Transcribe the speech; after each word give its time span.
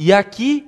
E 0.00 0.12
aqui 0.12 0.64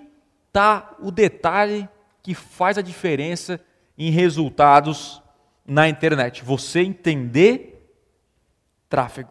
está 0.49 0.97
o 0.99 1.13
detalhe 1.13 1.89
que 2.21 2.35
faz 2.35 2.77
a 2.77 2.83
diferença 2.83 3.61
em 3.97 4.11
resultados 4.11 5.23
na 5.65 5.89
internet. 5.89 6.43
Você 6.43 6.81
entender 6.81 7.95
tráfego. 8.89 9.31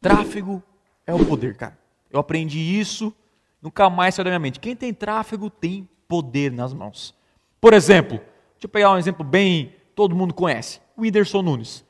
Tráfego 0.00 0.62
é 1.06 1.12
o 1.12 1.26
poder, 1.26 1.58
cara. 1.58 1.78
Eu 2.10 2.18
aprendi 2.18 2.58
isso, 2.58 3.14
nunca 3.60 3.90
mais 3.90 4.14
saiu 4.14 4.24
da 4.24 4.30
minha 4.30 4.40
mente. 4.40 4.60
Quem 4.60 4.74
tem 4.74 4.94
tráfego 4.94 5.50
tem 5.50 5.86
poder 6.08 6.50
nas 6.50 6.72
mãos. 6.72 7.14
Por 7.60 7.74
exemplo, 7.74 8.16
deixa 8.16 8.64
eu 8.64 8.68
pegar 8.70 8.92
um 8.92 8.98
exemplo 8.98 9.22
bem 9.22 9.74
todo 9.94 10.16
mundo 10.16 10.32
conhece. 10.32 10.80
O 10.96 11.02
Whindersson 11.02 11.42
Nunes. 11.42 11.80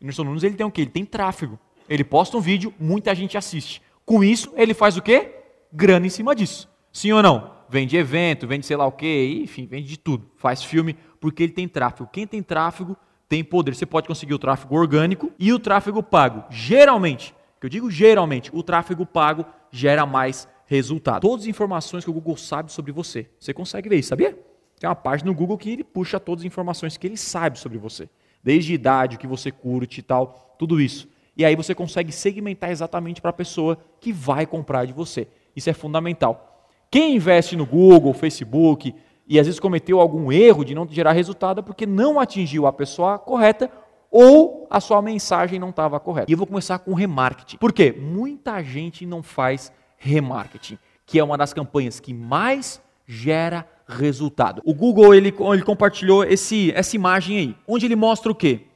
O 0.00 0.04
Whindersson 0.04 0.22
Nunes 0.22 0.44
ele 0.44 0.54
tem 0.54 0.64
o 0.64 0.70
quê? 0.70 0.82
Ele 0.82 0.90
tem 0.90 1.04
tráfego. 1.04 1.58
Ele 1.88 2.04
posta 2.04 2.36
um 2.36 2.40
vídeo, 2.40 2.72
muita 2.78 3.12
gente 3.12 3.36
assiste. 3.36 3.82
Com 4.06 4.22
isso, 4.22 4.52
ele 4.54 4.72
faz 4.72 4.96
o 4.96 5.02
quê? 5.02 5.40
Grana 5.74 6.06
em 6.06 6.10
cima 6.10 6.36
disso. 6.36 6.70
Sim 6.92 7.10
ou 7.10 7.20
não? 7.20 7.52
Vende 7.68 7.96
evento, 7.96 8.46
vende 8.46 8.64
sei 8.64 8.76
lá 8.76 8.86
o 8.86 8.92
quê, 8.92 9.40
enfim, 9.42 9.66
vende 9.66 9.88
de 9.88 9.98
tudo. 9.98 10.30
Faz 10.36 10.62
filme 10.62 10.96
porque 11.18 11.42
ele 11.42 11.52
tem 11.52 11.66
tráfego. 11.66 12.08
Quem 12.12 12.26
tem 12.26 12.40
tráfego 12.40 12.96
tem 13.28 13.42
poder. 13.42 13.74
Você 13.74 13.84
pode 13.84 14.06
conseguir 14.06 14.34
o 14.34 14.38
tráfego 14.38 14.76
orgânico 14.76 15.32
e 15.36 15.52
o 15.52 15.58
tráfego 15.58 16.00
pago. 16.00 16.44
Geralmente, 16.48 17.34
que 17.58 17.66
eu 17.66 17.70
digo 17.70 17.90
geralmente, 17.90 18.50
o 18.54 18.62
tráfego 18.62 19.04
pago 19.04 19.44
gera 19.68 20.06
mais 20.06 20.46
resultado. 20.66 21.22
Todas 21.22 21.42
as 21.44 21.48
informações 21.48 22.04
que 22.04 22.10
o 22.10 22.14
Google 22.14 22.36
sabe 22.36 22.70
sobre 22.70 22.92
você. 22.92 23.28
Você 23.40 23.52
consegue 23.52 23.88
ver 23.88 23.96
isso, 23.96 24.10
sabia? 24.10 24.38
Tem 24.78 24.88
uma 24.88 24.94
página 24.94 25.28
no 25.28 25.36
Google 25.36 25.58
que 25.58 25.70
ele 25.70 25.82
puxa 25.82 26.20
todas 26.20 26.42
as 26.42 26.46
informações 26.46 26.96
que 26.96 27.06
ele 27.06 27.16
sabe 27.16 27.58
sobre 27.58 27.78
você. 27.78 28.08
Desde 28.42 28.72
idade, 28.74 29.16
o 29.16 29.18
que 29.18 29.26
você 29.26 29.50
curte 29.50 29.98
e 29.98 30.02
tal, 30.02 30.54
tudo 30.56 30.80
isso. 30.80 31.08
E 31.36 31.44
aí 31.44 31.56
você 31.56 31.74
consegue 31.74 32.12
segmentar 32.12 32.70
exatamente 32.70 33.20
para 33.20 33.30
a 33.30 33.32
pessoa 33.32 33.76
que 34.00 34.12
vai 34.12 34.46
comprar 34.46 34.84
de 34.84 34.92
você. 34.92 35.26
Isso 35.54 35.70
é 35.70 35.72
fundamental. 35.72 36.68
Quem 36.90 37.16
investe 37.16 37.56
no 37.56 37.66
Google, 37.66 38.12
Facebook 38.12 38.94
e 39.26 39.38
às 39.38 39.46
vezes 39.46 39.60
cometeu 39.60 40.00
algum 40.00 40.30
erro 40.30 40.64
de 40.64 40.74
não 40.74 40.86
gerar 40.88 41.12
resultado 41.12 41.60
é 41.60 41.62
porque 41.62 41.86
não 41.86 42.20
atingiu 42.20 42.66
a 42.66 42.72
pessoa 42.72 43.18
correta 43.18 43.70
ou 44.10 44.66
a 44.70 44.80
sua 44.80 45.02
mensagem 45.02 45.58
não 45.58 45.70
estava 45.70 45.98
correta. 45.98 46.30
E 46.30 46.34
eu 46.34 46.38
vou 46.38 46.46
começar 46.46 46.78
com 46.78 46.94
remarketing. 46.94 47.56
Por 47.56 47.72
quê? 47.72 47.92
Muita 47.92 48.62
gente 48.62 49.04
não 49.04 49.22
faz 49.22 49.72
remarketing, 49.96 50.78
que 51.04 51.18
é 51.18 51.24
uma 51.24 51.36
das 51.36 51.52
campanhas 51.52 51.98
que 51.98 52.14
mais 52.14 52.80
gera 53.06 53.68
resultado. 53.86 54.62
O 54.64 54.72
Google 54.72 55.14
ele, 55.14 55.34
ele 55.52 55.62
compartilhou 55.62 56.24
esse, 56.24 56.72
essa 56.72 56.94
imagem 56.94 57.38
aí, 57.38 57.56
onde 57.66 57.86
ele 57.86 57.96
mostra 57.96 58.30
o 58.30 58.34
quê? 58.34 58.66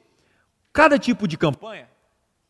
Cada 0.72 0.98
tipo 0.98 1.28
de 1.28 1.36
campanha 1.36 1.88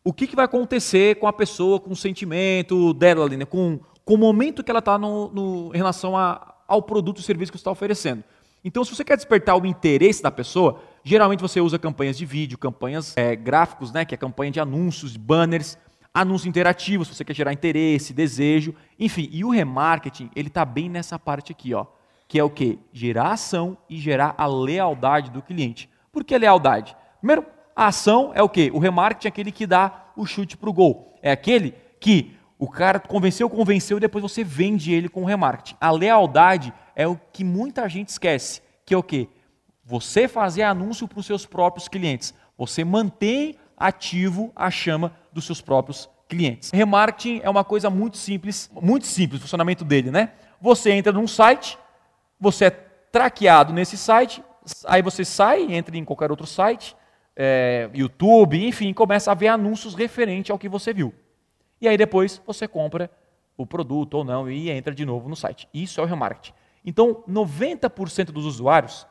o 0.08 0.12
que, 0.12 0.26
que 0.26 0.34
vai 0.34 0.46
acontecer 0.46 1.16
com 1.16 1.26
a 1.26 1.32
pessoa, 1.34 1.78
com 1.78 1.90
o 1.90 1.96
sentimento 1.96 2.94
dela 2.94 3.26
ali, 3.26 3.36
né? 3.36 3.44
com, 3.44 3.78
com 4.08 4.14
o 4.14 4.16
momento 4.16 4.64
que 4.64 4.70
ela 4.70 4.78
está 4.78 4.96
no, 4.96 5.28
no, 5.28 5.70
em 5.74 5.76
relação 5.76 6.16
a, 6.16 6.54
ao 6.66 6.80
produto 6.80 7.18
ou 7.18 7.22
serviço 7.22 7.52
que 7.52 7.58
você 7.58 7.60
está 7.60 7.70
oferecendo. 7.70 8.24
Então, 8.64 8.82
se 8.82 8.96
você 8.96 9.04
quer 9.04 9.16
despertar 9.16 9.54
o 9.54 9.66
interesse 9.66 10.22
da 10.22 10.30
pessoa, 10.30 10.80
geralmente 11.04 11.40
você 11.40 11.60
usa 11.60 11.78
campanhas 11.78 12.16
de 12.16 12.24
vídeo, 12.24 12.56
campanhas 12.56 13.14
é, 13.18 13.36
gráficos, 13.36 13.92
né? 13.92 14.06
que 14.06 14.14
é 14.14 14.16
campanha 14.16 14.50
de 14.50 14.60
anúncios, 14.60 15.14
banners, 15.14 15.76
anúncio 16.14 16.48
interativo, 16.48 17.04
se 17.04 17.14
você 17.14 17.22
quer 17.22 17.34
gerar 17.34 17.52
interesse, 17.52 18.14
desejo, 18.14 18.74
enfim. 18.98 19.28
E 19.30 19.44
o 19.44 19.50
remarketing, 19.50 20.30
ele 20.34 20.48
está 20.48 20.64
bem 20.64 20.88
nessa 20.88 21.18
parte 21.18 21.52
aqui, 21.52 21.74
ó, 21.74 21.84
que 22.26 22.38
é 22.38 22.42
o 22.42 22.48
que? 22.48 22.78
Gerar 22.94 23.32
ação 23.32 23.76
e 23.90 23.98
gerar 23.98 24.34
a 24.38 24.46
lealdade 24.46 25.30
do 25.30 25.42
cliente. 25.42 25.86
Por 26.10 26.24
que 26.24 26.38
lealdade? 26.38 26.96
Primeiro, 27.18 27.44
a 27.76 27.88
ação 27.88 28.32
é 28.34 28.42
o 28.42 28.48
quê? 28.48 28.70
O 28.72 28.78
remarketing 28.78 29.28
é 29.28 29.28
aquele 29.28 29.52
que 29.52 29.66
dá 29.66 30.06
o 30.16 30.24
chute 30.24 30.56
para 30.56 30.70
o 30.70 30.72
gol. 30.72 31.14
É 31.20 31.30
aquele 31.30 31.74
que 32.00 32.37
o 32.58 32.68
cara 32.68 32.98
convenceu, 32.98 33.48
convenceu 33.48 33.98
e 33.98 34.00
depois 34.00 34.22
você 34.22 34.42
vende 34.42 34.92
ele 34.92 35.08
com 35.08 35.24
remarketing. 35.24 35.76
A 35.80 35.90
lealdade 35.90 36.72
é 36.96 37.06
o 37.06 37.18
que 37.32 37.44
muita 37.44 37.88
gente 37.88 38.08
esquece, 38.08 38.60
que 38.84 38.92
é 38.92 38.96
o 38.96 39.02
quê? 39.02 39.28
Você 39.84 40.26
fazer 40.26 40.62
anúncio 40.62 41.06
para 41.06 41.20
os 41.20 41.26
seus 41.26 41.46
próprios 41.46 41.86
clientes. 41.86 42.34
Você 42.56 42.84
mantém 42.84 43.54
ativo 43.76 44.52
a 44.56 44.70
chama 44.70 45.14
dos 45.32 45.46
seus 45.46 45.60
próprios 45.60 46.10
clientes. 46.28 46.70
Remarketing 46.72 47.40
é 47.42 47.48
uma 47.48 47.62
coisa 47.64 47.88
muito 47.88 48.18
simples, 48.18 48.68
muito 48.82 49.06
simples 49.06 49.38
o 49.38 49.42
funcionamento 49.42 49.84
dele, 49.84 50.10
né? 50.10 50.32
Você 50.60 50.90
entra 50.90 51.12
num 51.12 51.28
site, 51.28 51.78
você 52.40 52.66
é 52.66 52.70
traqueado 52.70 53.72
nesse 53.72 53.96
site, 53.96 54.42
aí 54.84 55.00
você 55.00 55.24
sai, 55.24 55.72
entra 55.72 55.96
em 55.96 56.04
qualquer 56.04 56.30
outro 56.30 56.46
site, 56.46 56.96
é, 57.36 57.88
YouTube, 57.94 58.66
enfim, 58.66 58.92
começa 58.92 59.30
a 59.30 59.34
ver 59.34 59.46
anúncios 59.46 59.94
referente 59.94 60.50
ao 60.50 60.58
que 60.58 60.68
você 60.68 60.92
viu. 60.92 61.14
E 61.80 61.88
aí 61.88 61.96
depois 61.96 62.40
você 62.46 62.66
compra 62.66 63.10
o 63.56 63.66
produto 63.66 64.14
ou 64.14 64.24
não 64.24 64.50
e 64.50 64.70
entra 64.70 64.94
de 64.94 65.04
novo 65.04 65.28
no 65.28 65.36
site. 65.36 65.68
Isso 65.74 66.00
é 66.00 66.04
o 66.04 66.06
remarketing. 66.06 66.52
Então, 66.84 67.22
90% 67.28 68.26
dos 68.26 68.46
usuários, 68.46 69.06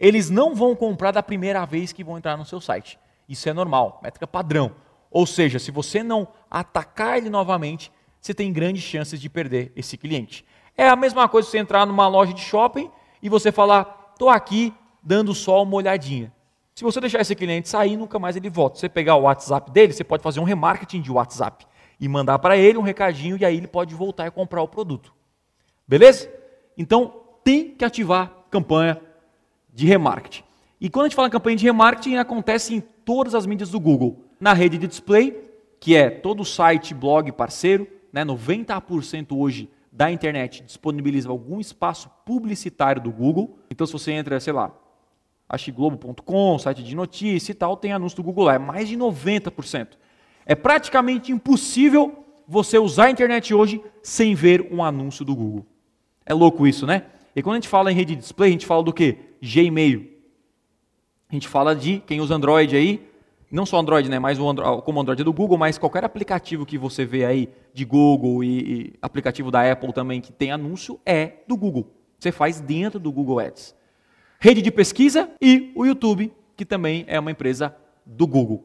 eles 0.00 0.30
não 0.30 0.54
vão 0.54 0.74
comprar 0.74 1.12
da 1.12 1.22
primeira 1.22 1.64
vez 1.64 1.92
que 1.92 2.02
vão 2.02 2.18
entrar 2.18 2.36
no 2.36 2.44
seu 2.44 2.60
site. 2.60 2.98
Isso 3.28 3.48
é 3.48 3.52
normal, 3.52 4.00
métrica 4.02 4.26
padrão. 4.26 4.74
Ou 5.10 5.26
seja, 5.26 5.58
se 5.58 5.70
você 5.70 6.02
não 6.02 6.26
atacar 6.50 7.18
ele 7.18 7.28
novamente, 7.28 7.92
você 8.20 8.32
tem 8.32 8.52
grandes 8.52 8.82
chances 8.82 9.20
de 9.20 9.28
perder 9.28 9.70
esse 9.76 9.96
cliente. 9.96 10.44
É 10.76 10.88
a 10.88 10.96
mesma 10.96 11.28
coisa 11.28 11.48
você 11.48 11.58
entrar 11.58 11.86
numa 11.86 12.08
loja 12.08 12.32
de 12.32 12.40
shopping 12.40 12.90
e 13.22 13.28
você 13.28 13.52
falar, 13.52 14.12
estou 14.12 14.30
aqui 14.30 14.72
dando 15.02 15.34
só 15.34 15.62
uma 15.62 15.76
olhadinha. 15.76 16.32
Se 16.74 16.84
você 16.84 17.00
deixar 17.00 17.20
esse 17.20 17.34
cliente 17.34 17.68
sair, 17.68 17.96
nunca 17.96 18.18
mais 18.18 18.36
ele 18.36 18.48
volta. 18.48 18.78
Você 18.78 18.88
pegar 18.88 19.16
o 19.16 19.22
WhatsApp 19.22 19.70
dele, 19.70 19.92
você 19.92 20.04
pode 20.04 20.22
fazer 20.22 20.40
um 20.40 20.44
remarketing 20.44 21.00
de 21.00 21.12
WhatsApp 21.12 21.66
e 22.00 22.08
mandar 22.08 22.38
para 22.38 22.56
ele 22.56 22.78
um 22.78 22.82
recadinho 22.82 23.36
e 23.36 23.44
aí 23.44 23.56
ele 23.56 23.66
pode 23.66 23.94
voltar 23.94 24.26
e 24.26 24.30
comprar 24.30 24.62
o 24.62 24.68
produto. 24.68 25.12
Beleza? 25.86 26.30
Então, 26.76 27.20
tem 27.44 27.70
que 27.70 27.84
ativar 27.84 28.32
campanha 28.50 29.00
de 29.72 29.86
remarketing. 29.86 30.42
E 30.80 30.88
quando 30.88 31.04
a 31.04 31.08
gente 31.08 31.16
fala 31.16 31.28
em 31.28 31.30
campanha 31.30 31.56
de 31.56 31.64
remarketing, 31.64 32.16
acontece 32.16 32.74
em 32.74 32.80
todas 32.80 33.34
as 33.34 33.46
mídias 33.46 33.70
do 33.70 33.78
Google. 33.78 34.24
Na 34.40 34.52
rede 34.52 34.78
de 34.78 34.86
display, 34.86 35.48
que 35.78 35.94
é 35.94 36.10
todo 36.10 36.44
site, 36.44 36.94
blog 36.94 37.30
parceiro, 37.32 37.86
né, 38.12 38.24
90% 38.24 39.36
hoje 39.36 39.70
da 39.92 40.10
internet 40.10 40.62
disponibiliza 40.62 41.28
algum 41.28 41.60
espaço 41.60 42.10
publicitário 42.24 43.02
do 43.02 43.12
Google. 43.12 43.58
Então, 43.70 43.86
se 43.86 43.92
você 43.92 44.12
entra, 44.12 44.40
sei 44.40 44.52
lá, 44.52 44.72
Globo.com, 45.70 46.58
site 46.58 46.82
de 46.82 46.94
notícia 46.94 47.52
e 47.52 47.54
tal, 47.54 47.76
tem 47.76 47.92
anúncio 47.92 48.16
do 48.16 48.22
Google 48.22 48.44
lá. 48.44 48.54
É 48.54 48.58
mais 48.58 48.88
de 48.88 48.96
90%. 48.96 49.88
É 50.46 50.54
praticamente 50.54 51.30
impossível 51.30 52.24
você 52.48 52.78
usar 52.78 53.04
a 53.04 53.10
internet 53.10 53.54
hoje 53.54 53.82
sem 54.02 54.34
ver 54.34 54.68
um 54.72 54.82
anúncio 54.82 55.24
do 55.24 55.34
Google. 55.36 55.66
É 56.24 56.34
louco 56.34 56.66
isso, 56.66 56.86
né? 56.86 57.04
E 57.34 57.42
quando 57.42 57.54
a 57.54 57.56
gente 57.58 57.68
fala 57.68 57.92
em 57.92 57.94
rede 57.94 58.14
de 58.14 58.20
display, 58.20 58.48
a 58.48 58.52
gente 58.52 58.66
fala 58.66 58.82
do 58.82 58.92
quê? 58.92 59.18
Gmail. 59.42 60.10
A 61.28 61.34
gente 61.34 61.48
fala 61.48 61.74
de 61.74 61.98
quem 62.06 62.20
usa 62.20 62.34
Android 62.34 62.74
aí, 62.76 63.08
não 63.50 63.66
só 63.66 63.78
Android, 63.78 64.08
né, 64.08 64.18
mas 64.18 64.38
o 64.38 64.48
Android, 64.48 64.82
como 64.82 65.00
Android 65.00 65.20
é 65.20 65.24
do 65.24 65.32
Google, 65.32 65.58
mas 65.58 65.78
qualquer 65.78 66.04
aplicativo 66.04 66.64
que 66.64 66.78
você 66.78 67.04
vê 67.04 67.24
aí 67.24 67.48
de 67.72 67.84
Google 67.84 68.42
e, 68.42 68.60
e 68.60 68.92
aplicativo 69.00 69.50
da 69.50 69.70
Apple 69.70 69.92
também 69.92 70.20
que 70.20 70.32
tem 70.32 70.50
anúncio 70.50 70.98
é 71.04 71.34
do 71.46 71.56
Google. 71.56 71.90
Você 72.18 72.32
faz 72.32 72.60
dentro 72.60 72.98
do 72.98 73.10
Google 73.10 73.40
Ads 73.40 73.74
rede 74.42 74.60
de 74.60 74.72
pesquisa 74.72 75.30
e 75.40 75.70
o 75.72 75.86
YouTube, 75.86 76.32
que 76.56 76.64
também 76.64 77.04
é 77.06 77.20
uma 77.20 77.30
empresa 77.30 77.76
do 78.04 78.26
Google. 78.26 78.64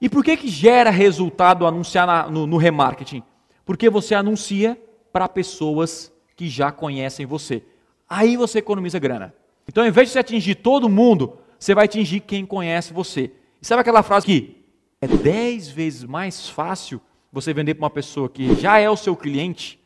E 0.00 0.08
por 0.08 0.24
que, 0.24 0.36
que 0.36 0.48
gera 0.48 0.90
resultado 0.90 1.68
anunciar 1.68 2.04
na, 2.04 2.28
no, 2.28 2.48
no 2.48 2.56
remarketing? 2.56 3.22
Porque 3.64 3.88
você 3.88 4.12
anuncia 4.12 4.76
para 5.12 5.28
pessoas 5.28 6.12
que 6.34 6.48
já 6.48 6.72
conhecem 6.72 7.26
você. 7.26 7.62
Aí 8.08 8.36
você 8.36 8.58
economiza 8.58 8.98
grana. 8.98 9.32
Então, 9.68 9.84
ao 9.84 9.88
invés 9.88 10.08
de 10.08 10.14
você 10.14 10.18
atingir 10.18 10.56
todo 10.56 10.88
mundo, 10.88 11.38
você 11.56 11.76
vai 11.76 11.84
atingir 11.84 12.18
quem 12.18 12.44
conhece 12.44 12.92
você. 12.92 13.30
E 13.62 13.64
sabe 13.64 13.82
aquela 13.82 14.02
frase 14.02 14.26
que 14.26 14.64
é 15.00 15.06
10 15.06 15.68
vezes 15.68 16.02
mais 16.02 16.48
fácil 16.48 17.00
você 17.32 17.54
vender 17.54 17.74
para 17.74 17.84
uma 17.84 17.90
pessoa 17.90 18.28
que 18.28 18.56
já 18.56 18.80
é 18.80 18.90
o 18.90 18.96
seu 18.96 19.14
cliente 19.14 19.78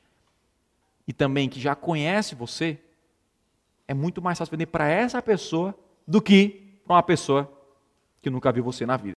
e 1.07 1.13
também 1.13 1.51
que 1.51 1.61
já 1.61 1.75
conhece 1.75 2.35
você 2.35 2.79
é 3.89 3.95
muito 3.95 4.21
mais 4.21 4.39
fácil 4.39 4.53
vender 4.53 4.67
para 4.67 4.87
essa 4.87 5.21
pessoa 5.23 5.75
do 6.07 6.21
que 6.21 6.81
para 6.87 6.97
uma 6.97 7.03
pessoa 7.03 7.51
que 8.21 8.29
nunca 8.29 8.53
viu 8.53 8.63
você 8.63 8.85
na 8.85 8.97
vida. 8.97 9.15